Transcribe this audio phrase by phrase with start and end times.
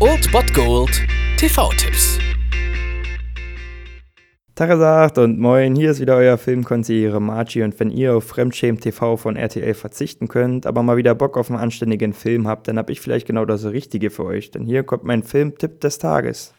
[0.00, 1.02] Old Bot Gold
[1.36, 2.18] TV-Tipps.
[4.54, 9.18] Tagesagt und moin, hier ist wieder euer Filmkonsigliere Margie und wenn ihr auf Fremdschämen TV
[9.18, 12.88] von RTL verzichten könnt, aber mal wieder Bock auf einen anständigen Film habt, dann hab
[12.88, 16.54] ich vielleicht genau das Richtige für euch, denn hier kommt mein Filmtipp des Tages.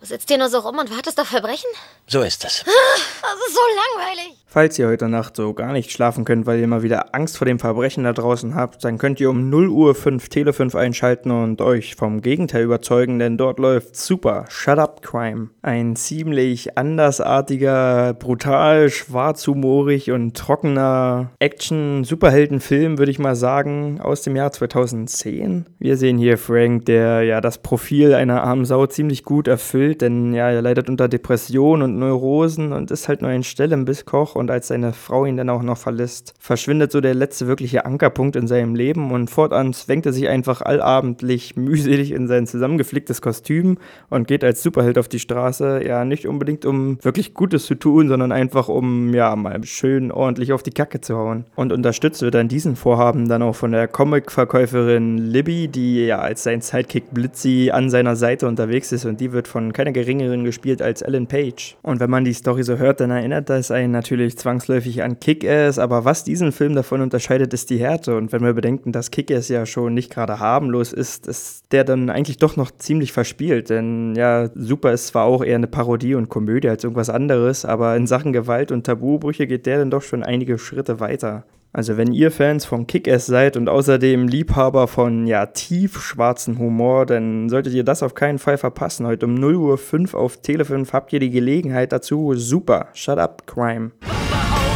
[0.00, 1.70] Du sitzt hier nur so rum und wartest auf Verbrechen?
[2.08, 2.64] So ist es.
[2.64, 3.60] Das ist so
[3.96, 4.36] langweilig.
[4.50, 7.44] Falls ihr heute Nacht so gar nicht schlafen könnt, weil ihr mal wieder Angst vor
[7.44, 11.30] dem Verbrechen da draußen habt, dann könnt ihr um 0 Uhr 5 Tele 5 einschalten
[11.30, 15.50] und euch vom Gegenteil überzeugen, denn dort läuft super Shut Up Crime.
[15.60, 24.50] Ein ziemlich andersartiger, brutal, schwarzhumorig und trockener Action-Superheldenfilm, würde ich mal sagen, aus dem Jahr
[24.50, 25.66] 2010.
[25.78, 30.32] Wir sehen hier Frank, der ja das Profil einer armen Sau ziemlich gut erfüllt, denn
[30.32, 34.68] ja, er leidet unter Depressionen und Neurosen und ist halt nur ein Stellenbisskoch und als
[34.68, 38.74] seine Frau ihn dann auch noch verlässt, verschwindet so der letzte wirkliche Ankerpunkt in seinem
[38.74, 43.78] Leben und fortan zwängt er sich einfach allabendlich mühselig in sein zusammengeflicktes Kostüm
[44.10, 48.08] und geht als Superheld auf die Straße, ja nicht unbedingt um wirklich Gutes zu tun,
[48.08, 51.44] sondern einfach um ja mal schön ordentlich auf die Kacke zu hauen.
[51.56, 56.44] Und unterstützt wird in diesem Vorhaben dann auch von der Comic-Verkäuferin Libby, die ja als
[56.44, 60.82] sein Sidekick Blitzy an seiner Seite unterwegs ist und die wird von keiner geringeren gespielt
[60.82, 61.76] als Ellen Page.
[61.82, 65.20] Und wenn man die Story so hört, dann erinnert das einen natürlich natürlich zwangsläufig an
[65.20, 68.16] Kick-Ass, aber was diesen Film davon unterscheidet, ist die Härte.
[68.16, 72.10] Und wenn wir bedenken, dass Kick-Ass ja schon nicht gerade harmlos ist, ist der dann
[72.10, 73.70] eigentlich doch noch ziemlich verspielt.
[73.70, 77.96] Denn ja, Super ist zwar auch eher eine Parodie und Komödie als irgendwas anderes, aber
[77.96, 81.44] in Sachen Gewalt und Tabubrüche geht der dann doch schon einige Schritte weiter.
[81.72, 87.48] Also wenn ihr Fans von Kick-Ass seid und außerdem Liebhaber von ja tiefschwarzen Humor, dann
[87.48, 89.06] solltet ihr das auf keinen Fall verpassen.
[89.06, 92.34] Heute um 0 Uhr 5 auf Tele 5 habt ihr die Gelegenheit dazu.
[92.34, 92.88] Super.
[92.94, 93.92] Shut up, Crime.